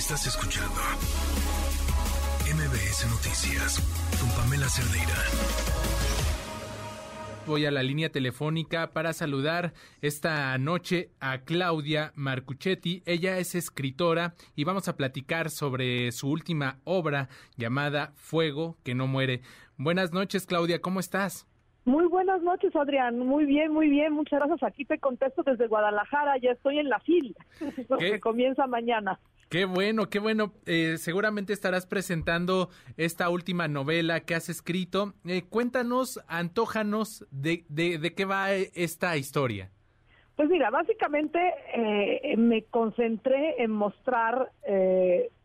Estás 0.00 0.26
escuchando 0.26 0.80
MBS 2.46 3.06
Noticias 3.10 3.78
con 4.18 4.30
Pamela 4.30 4.66
Cerdeira. 4.66 5.12
Voy 7.46 7.66
a 7.66 7.70
la 7.70 7.82
línea 7.82 8.08
telefónica 8.08 8.92
para 8.94 9.12
saludar 9.12 9.74
esta 10.00 10.56
noche 10.56 11.10
a 11.20 11.40
Claudia 11.40 12.12
Marcuchetti. 12.14 13.02
Ella 13.04 13.36
es 13.36 13.54
escritora 13.54 14.32
y 14.56 14.64
vamos 14.64 14.88
a 14.88 14.96
platicar 14.96 15.50
sobre 15.50 16.10
su 16.12 16.30
última 16.30 16.78
obra 16.84 17.28
llamada 17.58 18.12
Fuego 18.14 18.78
que 18.82 18.94
no 18.94 19.06
muere. 19.06 19.42
Buenas 19.76 20.14
noches, 20.14 20.46
Claudia, 20.46 20.80
¿cómo 20.80 21.00
estás? 21.00 21.46
Muy 21.84 22.06
buenas 22.06 22.40
noches, 22.40 22.74
Adrián. 22.74 23.18
Muy 23.18 23.44
bien, 23.44 23.70
muy 23.70 23.90
bien. 23.90 24.14
Muchas 24.14 24.40
gracias. 24.40 24.62
Aquí 24.62 24.86
te 24.86 24.98
contesto 24.98 25.42
desde 25.42 25.66
Guadalajara. 25.66 26.38
Ya 26.38 26.52
estoy 26.52 26.78
en 26.78 26.88
la 26.88 27.00
fila, 27.00 27.34
que 27.98 28.18
comienza 28.18 28.66
mañana. 28.66 29.20
Qué 29.50 29.64
bueno, 29.64 30.08
qué 30.08 30.20
bueno. 30.20 30.52
Eh, 30.64 30.94
seguramente 30.96 31.52
estarás 31.52 31.84
presentando 31.84 32.68
esta 32.96 33.28
última 33.30 33.66
novela 33.66 34.20
que 34.20 34.36
has 34.36 34.48
escrito. 34.48 35.14
Eh, 35.26 35.42
cuéntanos, 35.42 36.24
antójanos 36.28 37.26
de, 37.32 37.64
de, 37.68 38.14
qué 38.14 38.24
va 38.24 38.52
esta 38.52 39.16
historia. 39.16 39.68
Pues 40.36 40.48
mira, 40.48 40.70
básicamente 40.70 41.40
eh, 41.74 42.36
me 42.36 42.62
concentré 42.62 43.60
en 43.60 43.72
mostrar 43.72 44.52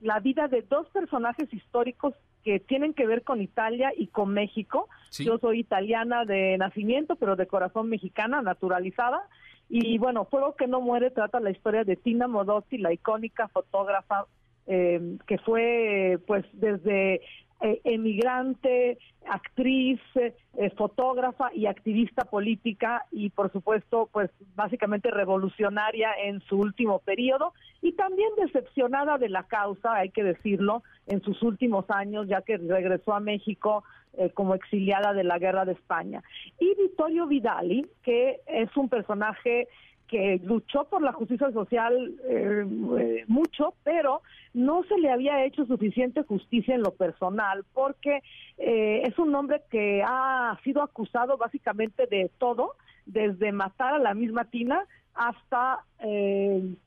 la 0.01 0.19
vida 0.19 0.47
de 0.49 0.61
dos 0.61 0.87
personajes 0.89 1.51
históricos 1.51 2.13
que 2.45 2.59
tienen 2.59 2.93
que 2.93 3.07
ver 3.07 3.23
con 3.23 3.41
Italia 3.41 3.91
y 3.97 4.07
con 4.07 4.31
México. 4.31 4.87
Yo 5.17 5.39
soy 5.39 5.61
italiana 5.61 6.25
de 6.25 6.57
nacimiento, 6.59 7.15
pero 7.15 7.35
de 7.35 7.47
corazón 7.47 7.89
mexicana, 7.89 8.43
naturalizada. 8.43 9.23
Y 9.67 9.97
bueno, 9.97 10.25
Fuego 10.25 10.55
que 10.55 10.67
no 10.67 10.79
muere 10.79 11.09
trata 11.09 11.39
la 11.39 11.49
historia 11.49 11.83
de 11.83 11.95
Tina 11.95 12.27
Modotti, 12.27 12.77
la 12.77 12.93
icónica 12.93 13.47
fotógrafa 13.47 14.27
eh, 14.67 15.17
que 15.27 15.39
fue 15.39 16.19
pues 16.27 16.45
desde 16.53 17.21
eh, 17.61 17.79
emigrante, 17.85 18.97
actriz, 19.27 19.99
eh, 20.15 20.33
fotógrafa 20.77 21.51
y 21.53 21.67
activista 21.67 22.25
política 22.25 23.05
y 23.11 23.29
por 23.29 23.51
supuesto 23.51 24.09
pues 24.11 24.29
básicamente 24.55 25.09
revolucionaria 25.09 26.11
en 26.25 26.41
su 26.41 26.57
último 26.57 26.99
periodo 26.99 27.53
y 27.81 27.93
también 27.93 28.29
decepcionada 28.37 29.17
de 29.17 29.29
la 29.29 29.43
causa, 29.43 29.95
hay 29.95 30.09
que 30.09 30.23
decirlo, 30.23 30.83
en 31.07 31.21
sus 31.21 31.41
últimos 31.43 31.89
años 31.89 32.27
ya 32.27 32.41
que 32.41 32.57
regresó 32.57 33.13
a 33.13 33.19
México 33.19 33.83
eh, 34.17 34.29
como 34.33 34.53
exiliada 34.53 35.13
de 35.13 35.23
la 35.23 35.39
guerra 35.39 35.65
de 35.65 35.73
España. 35.73 36.23
Y 36.59 36.73
Vittorio 36.75 37.25
Vidali, 37.27 37.85
que 38.03 38.41
es 38.47 38.75
un 38.77 38.89
personaje 38.89 39.67
que 40.07 40.39
luchó 40.43 40.85
por 40.85 41.01
la 41.01 41.13
justicia 41.13 41.51
social 41.51 42.13
eh, 42.29 42.65
eh, 42.99 43.23
mucho, 43.27 43.73
pero 43.83 44.21
no 44.53 44.83
se 44.83 44.97
le 44.97 45.11
había 45.11 45.43
hecho 45.45 45.65
suficiente 45.65 46.23
justicia 46.23 46.75
en 46.75 46.81
lo 46.81 46.91
personal, 46.91 47.65
porque 47.73 48.21
es 48.57 49.19
un 49.19 49.35
hombre 49.35 49.61
que 49.69 50.01
ha 50.07 50.57
sido 50.63 50.81
acusado 50.81 51.37
básicamente 51.37 52.07
de 52.07 52.31
todo, 52.37 52.75
desde 53.05 53.51
matar 53.51 53.95
a 53.95 53.99
la 53.99 54.13
misma 54.13 54.45
Tina 54.45 54.85
hasta 55.13 55.79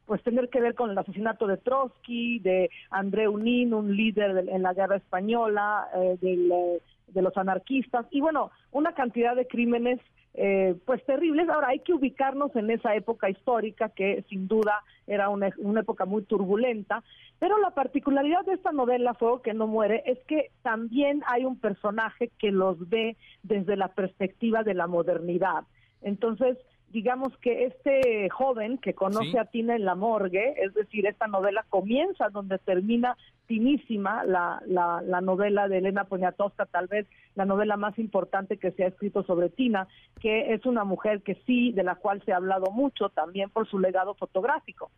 pues 0.06 0.22
tener 0.22 0.48
que 0.48 0.60
ver 0.60 0.74
con 0.74 0.90
el 0.90 0.98
asesinato 0.98 1.46
de 1.46 1.58
Trotsky, 1.58 2.38
de 2.38 2.70
André 2.90 3.28
Unín, 3.28 3.74
un 3.74 3.94
líder 3.94 4.48
en 4.48 4.62
la 4.62 4.72
guerra 4.72 4.96
española, 4.96 5.88
del 6.20 6.80
de 7.08 7.22
los 7.22 7.36
anarquistas 7.36 8.06
y 8.10 8.20
bueno, 8.20 8.50
una 8.70 8.92
cantidad 8.92 9.34
de 9.34 9.46
crímenes 9.46 10.00
eh, 10.40 10.76
pues 10.84 11.04
terribles. 11.04 11.48
Ahora 11.48 11.70
hay 11.70 11.80
que 11.80 11.92
ubicarnos 11.92 12.54
en 12.54 12.70
esa 12.70 12.94
época 12.94 13.28
histórica 13.28 13.88
que 13.88 14.24
sin 14.28 14.46
duda 14.46 14.84
era 15.08 15.30
una, 15.30 15.50
una, 15.58 15.80
época 15.80 16.04
muy 16.04 16.22
turbulenta, 16.22 17.02
pero 17.40 17.58
la 17.58 17.70
particularidad 17.70 18.44
de 18.44 18.52
esta 18.52 18.70
novela, 18.70 19.14
Fuego 19.14 19.42
que 19.42 19.52
no 19.52 19.66
muere, 19.66 20.04
es 20.06 20.18
que 20.28 20.52
también 20.62 21.24
hay 21.26 21.44
un 21.44 21.58
personaje 21.58 22.30
que 22.38 22.52
los 22.52 22.88
ve 22.88 23.16
desde 23.42 23.74
la 23.74 23.88
perspectiva 23.88 24.62
de 24.62 24.74
la 24.74 24.86
modernidad. 24.86 25.64
Entonces, 26.02 26.56
digamos 26.90 27.36
que 27.38 27.66
este 27.66 28.28
joven 28.30 28.78
que 28.78 28.94
conoce 28.94 29.38
a 29.38 29.44
Tina 29.44 29.76
en 29.76 29.84
la 29.84 29.94
morgue, 29.94 30.54
es 30.62 30.74
decir, 30.74 31.06
esta 31.06 31.26
novela 31.26 31.64
comienza 31.68 32.28
donde 32.30 32.58
termina 32.58 33.16
finísima 33.46 34.24
la, 34.24 34.62
la, 34.66 35.02
la, 35.02 35.20
novela 35.20 35.68
de 35.68 35.78
Elena 35.78 36.04
Poniatowska, 36.04 36.66
tal 36.66 36.86
vez 36.86 37.06
la 37.34 37.44
novela 37.44 37.76
más 37.76 37.98
importante 37.98 38.58
que 38.58 38.72
se 38.72 38.84
ha 38.84 38.88
escrito 38.88 39.22
sobre 39.22 39.48
Tina, 39.48 39.88
que 40.20 40.54
es 40.54 40.66
una 40.66 40.84
mujer 40.84 41.22
que 41.22 41.34
sí, 41.46 41.72
de 41.72 41.82
la 41.82 41.96
cual 41.96 42.22
se 42.24 42.32
ha 42.32 42.36
hablado 42.36 42.70
mucho 42.70 43.08
también 43.08 43.50
por 43.50 43.68
su 43.68 43.78
legado 43.78 44.14
fotográfico. 44.14 44.90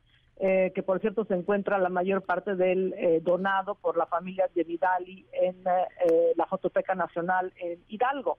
Eh, 0.42 0.72
que 0.74 0.82
por 0.82 1.00
cierto 1.00 1.26
se 1.26 1.34
encuentra 1.34 1.76
la 1.78 1.90
mayor 1.90 2.22
parte 2.22 2.56
del 2.56 2.94
eh, 2.94 3.20
donado 3.22 3.74
por 3.74 3.98
la 3.98 4.06
familia 4.06 4.48
de 4.54 4.64
Vidali 4.64 5.26
en 5.32 5.56
eh, 5.66 6.32
la 6.34 6.46
Fototeca 6.46 6.94
Nacional 6.94 7.52
en 7.58 7.78
Hidalgo. 7.88 8.38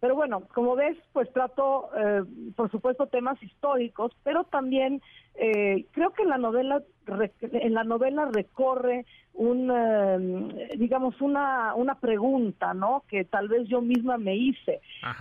Pero 0.00 0.14
bueno, 0.14 0.42
como 0.52 0.76
ves, 0.76 0.98
pues 1.12 1.32
trato, 1.32 1.88
eh, 1.96 2.22
por 2.56 2.70
supuesto, 2.70 3.06
temas 3.06 3.42
históricos, 3.42 4.12
pero 4.22 4.44
también 4.44 5.00
eh, 5.34 5.86
creo 5.92 6.10
que 6.10 6.22
en 6.22 6.28
la 6.28 6.38
novela, 6.38 6.82
en 7.40 7.74
la 7.74 7.84
novela 7.84 8.28
recorre 8.32 9.06
un, 9.32 9.70
eh, 9.70 10.68
digamos, 10.76 11.20
una, 11.20 11.74
una 11.74 11.96
pregunta, 11.96 12.74
¿no? 12.74 13.02
Que 13.08 13.24
tal 13.24 13.48
vez 13.48 13.66
yo 13.68 13.80
misma 13.80 14.18
me 14.18 14.36
hice. 14.36 14.80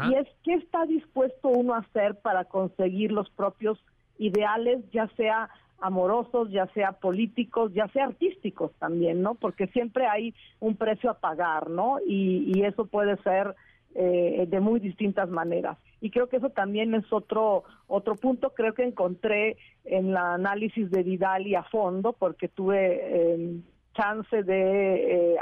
Y 0.09 0.16
es, 0.16 0.28
¿qué 0.44 0.53
está 0.56 0.85
dispuesto 0.85 1.47
uno 1.47 1.73
a 1.73 1.79
hacer 1.79 2.16
para 2.19 2.45
conseguir 2.45 3.12
los 3.12 3.29
propios 3.29 3.79
ideales, 4.19 4.79
ya 4.91 5.07
sea 5.16 5.50
amorosos, 5.79 6.50
ya 6.51 6.67
sea 6.67 6.94
políticos, 6.94 7.73
ya 7.73 7.88
sea 7.89 8.06
artísticos 8.06 8.72
también, 8.79 9.22
¿no? 9.22 9.35
Porque 9.35 9.67
siempre 9.67 10.07
hay 10.07 10.33
un 10.59 10.78
precio 10.78 11.09
a 11.09 11.19
pagar, 11.19 11.69
¿no? 11.69 11.97
Y, 12.07 12.51
y 12.56 12.63
eso 12.63 12.85
puede 12.85 13.17
ser 13.17 13.56
eh, 13.96 14.46
de 14.48 14.59
muy 14.59 14.80
distintas 14.80 15.30
maneras. 15.30 15.78
Y 16.02 16.09
creo 16.09 16.28
que 16.28 16.38
eso 16.38 16.50
también 16.50 16.96
es 16.96 17.12
otro 17.14 17.64
otro 17.88 18.16
punto. 18.16 18.52
Creo 18.56 18.74
que 18.74 18.84
encontré 18.84 19.58
en 19.86 20.09
el 20.09 20.18
análisis 20.18 20.90
de 20.90 21.04
Vidal 21.04 21.46
y 21.46 21.56
a 21.56 21.64
fondo, 21.64 22.14
porque 22.14 22.48
tuve 22.48 23.00
eh, 23.02 23.59
chance 23.94 24.44
de, 24.44 25.34
eh, 25.34 25.38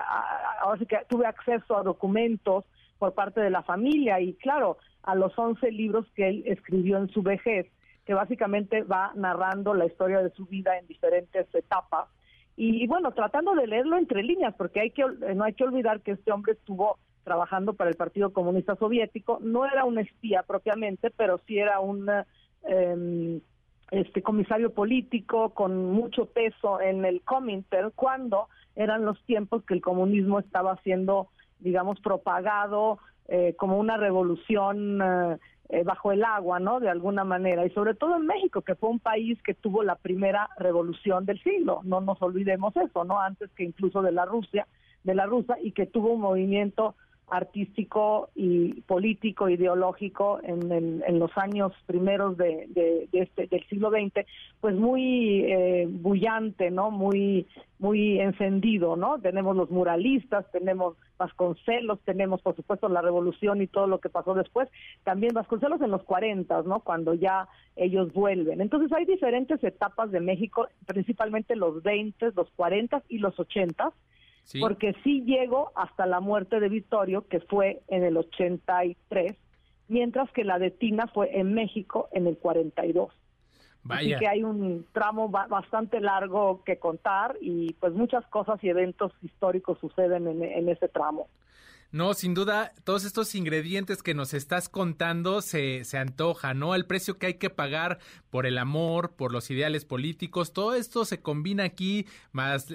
ahora 0.62 0.80
sí 0.80 0.86
que 0.86 0.98
tuve 1.08 1.26
acceso 1.26 1.78
a 1.78 1.84
documentos 1.84 2.66
por 3.00 3.14
parte 3.14 3.40
de 3.42 3.50
la 3.50 3.64
familia 3.64 4.20
y 4.20 4.34
claro, 4.34 4.78
a 5.04 5.16
los 5.16 5.38
11 5.38 5.72
libros 5.72 6.06
que 6.16 6.28
él 6.28 6.44
escribió 6.46 6.98
en 6.98 7.08
su 7.10 7.24
vejez, 7.24 7.68
que 8.06 8.14
básicamente 8.14 8.84
va 8.84 9.14
narrando 9.16 9.74
la 9.74 9.86
historia 9.86 10.22
de 10.22 10.30
su 10.32 10.46
vida 10.46 10.78
en 10.78 10.88
diferentes 10.88 11.48
etapas. 11.56 12.10
Y, 12.58 12.84
y 12.84 12.88
bueno, 12.88 13.14
tratando 13.14 13.56
de 13.56 13.66
leerlo 13.66 13.98
entre 13.98 14.24
líneas, 14.24 14.54
porque 14.58 14.82
hay 14.82 14.92
que 14.92 15.06
no 15.36 15.46
hay 15.46 15.54
que 15.54 15.64
olvidar 15.64 16.02
que 16.02 16.12
este 16.12 16.32
hombre 16.32 16.54
estuvo 16.54 17.00
trabajando 17.24 17.74
para 17.74 17.90
el 17.90 17.96
Partido 17.96 18.32
Comunista 18.34 18.76
Soviético. 18.76 19.40
No 19.42 19.66
era 19.66 19.86
un 19.86 20.00
espía 20.00 20.44
propiamente, 20.44 21.12
pero 21.12 21.40
sí 21.48 21.58
era 21.58 21.80
un 21.80 22.09
em, 22.64 23.42
este 23.92 24.22
comisario 24.22 24.74
político 24.74 25.50
con 25.50 25.92
mucho 25.92 26.26
peso 26.26 26.80
en 26.80 27.04
el 27.04 27.22
Comintern 27.22 27.92
cuando 27.94 28.48
eran 28.76 29.06
los 29.06 29.22
tiempos 29.26 29.64
que 29.66 29.74
el 29.74 29.82
comunismo 29.82 30.40
estaba 30.40 30.78
siendo, 30.78 31.28
digamos, 31.59 32.00
propagado 32.00 33.00
eh, 33.28 33.53
como 33.58 33.78
una 33.78 33.98
revolución 33.98 35.02
eh, 35.02 35.38
eh, 35.70 35.84
bajo 35.84 36.12
el 36.12 36.24
agua, 36.24 36.59
¿no? 36.59 36.80
De 36.80 36.90
alguna 36.90 37.24
manera. 37.24 37.66
Y 37.66 37.70
sobre 37.72 37.94
todo 37.94 38.16
en 38.16 38.26
México, 38.26 38.62
que 38.62 38.76
fue 38.76 38.90
un 38.90 39.00
país 39.00 39.42
que 39.44 39.53
tuvo 39.53 39.84
la 39.84 39.96
primera 39.96 40.50
revolución 40.58 41.26
del 41.26 41.42
siglo. 41.44 41.82
No 41.84 42.02
nos 42.02 42.22
olvidemos 42.22 42.76
eso, 42.78 43.03
¿no? 43.03 43.20
Antes 43.20 43.50
que 43.52 43.64
incluso 43.64 44.02
de 44.02 44.12
la 44.12 44.26
Rusia, 44.26 44.68
de 45.03 45.16
la 45.16 45.26
rusa, 45.26 45.56
y 45.62 45.72
que 45.72 45.86
tuvo 45.86 46.14
un 46.14 46.22
movimiento 46.22 46.96
artístico 47.31 48.30
y 48.36 48.81
político, 48.81 49.47
ideológico 49.47 50.42
en, 50.44 51.02
los 51.18 51.31
años 51.38 51.72
primeros 51.86 52.36
de, 52.36 53.08
este, 53.14 53.47
del 53.47 53.66
siglo 53.68 53.90
XX, 53.90 54.25
pues 54.59 54.75
muy 54.75 55.46
eh, 55.46 55.88
bullante, 55.90 56.70
¿no? 56.72 56.91
Muy, 56.91 57.47
muy 57.79 58.20
encendido, 58.20 58.97
¿no? 58.97 59.17
Tenemos 59.20 59.56
los 59.56 59.72
muralistas, 59.72 60.46
tenemos 60.52 60.97
Vasconcelos, 61.17 62.00
tenemos 62.03 62.41
por 62.41 62.56
supuesto 62.56 62.90
la 62.90 63.02
revolución 63.02 63.61
y 63.61 63.67
todo 63.67 63.88
lo 63.88 64.00
que 64.02 64.09
pasó 64.09 64.34
después, 64.34 64.67
también 65.06 65.34
Vasconcelos 65.34 65.82
en 65.82 65.91
los 65.91 66.03
40, 66.03 66.64
¿no? 66.64 66.82
Cuando 66.82 67.14
ya 67.14 67.47
ellos 67.78 68.11
vuelven. 68.11 68.59
Entonces 68.59 68.91
hay 68.91 69.06
diferentes 69.06 69.64
etapas 69.64 70.11
de 70.11 70.20
México, 70.20 70.67
principalmente 70.85 71.56
los 71.56 71.82
20, 71.82 72.34
los 72.35 72.50
40 72.58 73.03
y 73.08 73.20
los 73.20 73.40
80 73.40 73.94
porque 74.59 74.96
sí 75.03 75.23
llegó 75.26 75.72
hasta 75.76 76.05
la 76.05 76.20
muerte 76.20 76.59
de 76.59 76.70
Vittorio, 76.70 77.28
que 77.28 77.40
fue 77.40 77.82
en 77.88 78.03
el 78.03 78.17
83, 78.17 79.38
mientras 79.88 80.32
que 80.32 80.43
la 80.43 80.59
de 80.59 80.72
Tina 80.72 81.08
fue 81.08 81.40
en 81.40 81.53
México 81.53 82.09
en 82.11 82.28
el 82.28 82.38
42. 82.38 83.11
Vaya. 83.84 84.16
Así 84.16 84.20
que 84.20 84.28
hay 84.28 84.43
un 84.43 84.85
tramo 84.91 85.29
bastante 85.29 85.99
largo 85.99 86.64
que 86.64 86.78
contar 86.78 87.35
y 87.41 87.73
pues 87.73 87.93
muchas 87.93 88.26
cosas 88.28 88.64
y 88.64 88.70
eventos 88.70 89.11
históricos 89.23 89.79
suceden 89.79 90.28
en, 90.28 90.70
ese 90.70 90.87
tramo. 90.87 91.28
No, 91.91 92.14
sin 92.14 92.34
duda, 92.34 92.73
todos 92.85 93.03
estos 93.03 93.35
ingredientes 93.35 94.02
que 94.02 94.14
nos 94.14 94.34
estás 94.34 94.70
contando 94.70 95.41
se, 95.41 95.84
se 95.84 95.97
antoja, 95.97 96.53
¿no? 96.53 96.73
El 96.73 96.85
precio 96.85 97.17
que 97.17 97.26
hay 97.26 97.34
que 97.34 97.49
pagar 97.49 97.99
por 98.29 98.46
el 98.46 98.58
amor, 98.58 99.14
por 99.17 99.34
los 99.34 99.52
ideales 99.52 99.84
políticos, 99.84 100.53
todo 100.53 100.73
esto 100.73 101.03
se 101.03 101.22
combina 101.22 101.66
aquí, 101.66 102.05
más 102.32 102.67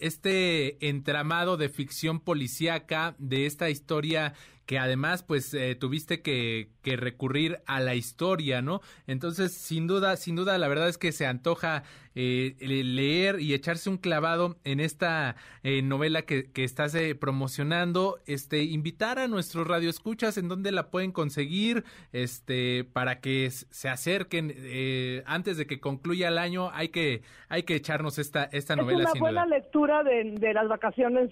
este 0.00 0.88
entramado 0.88 1.56
de 1.56 1.68
ficción 1.68 2.18
policíaca, 2.18 3.14
de 3.18 3.46
esta 3.46 3.70
historia 3.70 4.34
que 4.66 4.78
además 4.78 5.22
pues 5.22 5.52
eh, 5.54 5.74
tuviste 5.74 6.22
que, 6.22 6.68
que, 6.82 6.96
recurrir 6.96 7.60
a 7.66 7.80
la 7.80 7.94
historia, 7.94 8.62
¿no? 8.62 8.80
Entonces, 9.06 9.52
sin 9.52 9.86
duda, 9.86 10.16
sin 10.16 10.36
duda, 10.36 10.56
la 10.58 10.68
verdad 10.68 10.88
es 10.88 10.96
que 10.96 11.12
se 11.12 11.26
antoja 11.26 11.82
eh, 12.14 12.54
leer 12.60 13.40
y 13.40 13.54
echarse 13.54 13.90
un 13.90 13.98
clavado 13.98 14.56
en 14.64 14.80
esta 14.80 15.36
eh, 15.64 15.82
novela 15.82 16.22
que, 16.22 16.50
que 16.52 16.64
estás 16.64 16.96
promocionando, 17.18 18.18
este, 18.26 18.62
invitar 18.62 19.18
a 19.18 19.26
nuestros 19.26 19.66
radioescuchas 19.66 20.38
en 20.38 20.48
donde 20.48 20.70
la 20.70 20.90
pueden 20.90 21.10
conseguir, 21.10 21.84
este, 22.12 22.84
para 22.84 23.20
que 23.20 23.50
se 23.50 23.88
acerquen 23.88 24.54
antes 25.26 25.56
de 25.56 25.66
que 25.66 25.80
concluya 25.80 26.28
el 26.28 26.38
año, 26.38 26.70
hay 26.72 26.88
que, 26.88 27.22
hay 27.48 27.64
que 27.64 27.74
echarnos 27.74 28.18
esta, 28.18 28.44
esta 28.44 28.76
novela. 28.76 29.04
Es 29.04 29.10
una 29.12 29.20
buena 29.20 29.46
lectura 29.46 30.02
de, 30.04 30.36
de, 30.38 30.54
las 30.54 30.68
vacaciones 30.68 31.30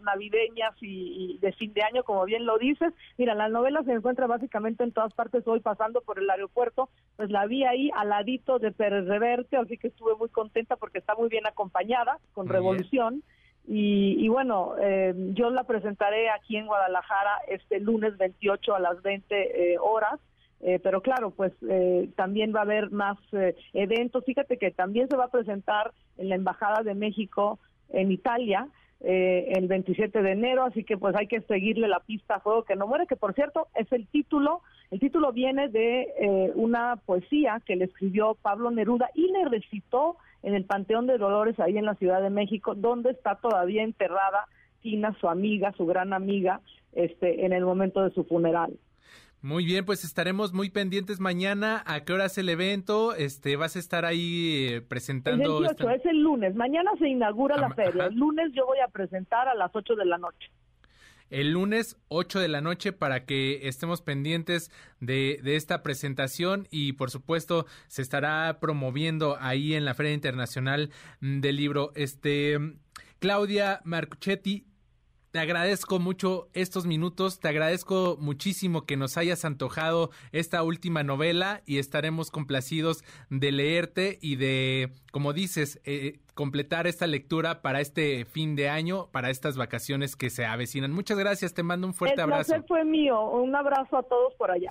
navideñas 0.00 0.74
y, 0.80 1.36
y 1.36 1.38
de 1.38 1.52
fin 1.52 1.72
de 1.72 1.82
año, 1.82 2.02
como 2.02 2.24
bien 2.24 2.44
lo 2.44 2.57
dices. 2.58 2.92
Mira, 3.16 3.34
la 3.34 3.48
novela 3.48 3.82
se 3.84 3.92
encuentra 3.92 4.26
básicamente 4.26 4.84
en 4.84 4.92
todas 4.92 5.12
partes. 5.14 5.46
Hoy 5.46 5.60
pasando 5.60 6.00
por 6.02 6.18
el 6.18 6.28
aeropuerto, 6.28 6.88
pues 7.16 7.30
la 7.30 7.46
vi 7.46 7.64
ahí 7.64 7.90
al 7.94 8.10
ladito 8.10 8.58
de 8.58 8.72
Pérez 8.72 9.06
Reverte, 9.06 9.56
así 9.56 9.78
que 9.78 9.88
estuve 9.88 10.14
muy 10.16 10.28
contenta 10.28 10.76
porque 10.76 10.98
está 10.98 11.14
muy 11.14 11.28
bien 11.28 11.46
acompañada 11.46 12.18
con 12.34 12.48
Revolución. 12.48 13.22
Y, 13.70 14.26
bueno, 14.28 14.76
eh, 14.80 15.12
yo 15.34 15.50
la 15.50 15.64
presentaré 15.64 16.30
aquí 16.30 16.56
en 16.56 16.66
Guadalajara 16.66 17.32
este 17.48 17.80
lunes 17.80 18.16
28 18.16 18.74
a 18.74 18.80
las 18.80 19.02
20 19.02 19.72
eh, 19.72 19.78
horas. 19.78 20.18
Eh, 20.60 20.80
pero 20.82 21.02
claro, 21.02 21.30
pues 21.30 21.52
también 22.16 22.52
va 22.54 22.60
a 22.60 22.62
haber 22.62 22.90
más 22.90 23.18
eventos. 23.74 24.24
Fíjate 24.24 24.56
que 24.56 24.70
también 24.70 25.06
se 25.08 25.16
va 25.16 25.26
a 25.26 25.30
presentar 25.30 25.92
en 26.16 26.30
la 26.30 26.34
Embajada 26.34 26.82
de 26.82 26.94
México 26.94 27.58
en 27.90 28.10
Italia 28.10 28.68
eh, 29.00 29.52
el 29.54 29.68
27 29.68 30.22
de 30.22 30.32
enero, 30.32 30.64
así 30.64 30.82
que 30.82 30.96
pues 30.96 31.14
hay 31.14 31.28
que 31.28 31.40
seguirle 31.42 31.86
la 31.86 32.00
pista 32.00 32.36
a 32.36 32.40
Fuego 32.40 32.64
que 32.64 32.74
no 32.74 32.86
muere, 32.86 33.06
que 33.06 33.14
por 33.16 33.32
cierto 33.34 33.68
es 33.74 33.90
el 33.92 34.08
título, 34.08 34.62
el 34.90 34.98
título 34.98 35.32
viene 35.32 35.68
de 35.68 36.08
eh, 36.18 36.52
una 36.56 36.96
poesía 36.96 37.62
que 37.64 37.76
le 37.76 37.84
escribió 37.84 38.36
Pablo 38.42 38.70
Neruda 38.70 39.10
y 39.14 39.30
le 39.30 39.44
recitó 39.44 40.16
en 40.42 40.54
el 40.54 40.64
Panteón 40.64 41.06
de 41.06 41.18
Dolores 41.18 41.58
ahí 41.60 41.78
en 41.78 41.84
la 41.84 41.94
Ciudad 41.94 42.22
de 42.22 42.30
México, 42.30 42.74
donde 42.74 43.10
está 43.10 43.36
todavía 43.36 43.82
enterrada 43.82 44.46
Tina, 44.82 45.16
su 45.20 45.28
amiga, 45.28 45.72
su 45.76 45.86
gran 45.86 46.12
amiga, 46.12 46.60
este, 46.92 47.44
en 47.44 47.52
el 47.52 47.64
momento 47.64 48.02
de 48.02 48.10
su 48.10 48.24
funeral. 48.24 48.78
Muy 49.40 49.64
bien, 49.64 49.84
pues 49.84 50.04
estaremos 50.04 50.52
muy 50.52 50.68
pendientes 50.68 51.20
mañana. 51.20 51.84
¿A 51.86 52.00
qué 52.00 52.12
hora 52.12 52.26
es 52.26 52.38
el 52.38 52.48
evento? 52.48 53.14
Este, 53.14 53.54
vas 53.54 53.76
a 53.76 53.78
estar 53.78 54.04
ahí 54.04 54.66
eh, 54.68 54.80
presentando. 54.80 55.64
Es 55.64 55.78
el 55.78 55.90
es 55.90 56.06
el 56.06 56.22
lunes. 56.22 56.56
Mañana 56.56 56.90
se 56.98 57.08
inaugura 57.08 57.56
la 57.56 57.70
feria. 57.70 58.06
El 58.06 58.16
lunes 58.16 58.50
yo 58.52 58.66
voy 58.66 58.78
a 58.80 58.88
presentar 58.88 59.46
a 59.46 59.54
las 59.54 59.70
8 59.72 59.94
de 59.94 60.04
la 60.06 60.18
noche. 60.18 60.50
El 61.30 61.52
lunes 61.52 61.96
8 62.08 62.40
de 62.40 62.48
la 62.48 62.60
noche 62.62 62.92
para 62.92 63.26
que 63.26 63.68
estemos 63.68 64.00
pendientes 64.00 64.72
de, 64.98 65.38
de 65.42 65.56
esta 65.56 65.82
presentación 65.82 66.66
y 66.70 66.94
por 66.94 67.10
supuesto 67.10 67.66
se 67.86 68.02
estará 68.02 68.58
promoviendo 68.60 69.36
ahí 69.38 69.74
en 69.74 69.84
la 69.84 69.94
Feria 69.94 70.14
Internacional 70.14 70.90
del 71.20 71.56
Libro. 71.56 71.92
Este, 71.94 72.58
Claudia 73.20 73.82
Marcuchetti, 73.84 74.64
te 75.30 75.38
agradezco 75.38 75.98
mucho 75.98 76.48
estos 76.54 76.86
minutos, 76.86 77.40
te 77.40 77.48
agradezco 77.48 78.16
muchísimo 78.18 78.86
que 78.86 78.96
nos 78.96 79.16
hayas 79.16 79.44
antojado 79.44 80.10
esta 80.32 80.62
última 80.62 81.02
novela 81.02 81.62
y 81.66 81.78
estaremos 81.78 82.30
complacidos 82.30 83.04
de 83.28 83.52
leerte 83.52 84.18
y 84.22 84.36
de, 84.36 84.92
como 85.12 85.32
dices, 85.32 85.80
eh, 85.84 86.20
completar 86.34 86.86
esta 86.86 87.06
lectura 87.06 87.60
para 87.62 87.80
este 87.80 88.24
fin 88.24 88.56
de 88.56 88.68
año, 88.68 89.08
para 89.12 89.30
estas 89.30 89.56
vacaciones 89.56 90.16
que 90.16 90.30
se 90.30 90.46
avecinan. 90.46 90.92
Muchas 90.92 91.18
gracias, 91.18 91.52
te 91.52 91.62
mando 91.62 91.86
un 91.86 91.94
fuerte 91.94 92.22
abrazo. 92.22 92.54
El 92.54 92.62
placer 92.62 92.68
fue 92.68 92.84
mío, 92.84 93.20
un 93.30 93.54
abrazo 93.54 93.98
a 93.98 94.02
todos 94.02 94.34
por 94.34 94.50
allá. 94.50 94.70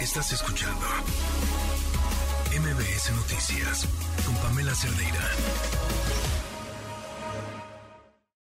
Estás 0.00 0.32
escuchando 0.32 0.86
MBS 2.52 3.12
Noticias 3.16 3.88
con 4.24 4.34
Pamela 4.36 4.74
Cerdeira. 4.74 6.45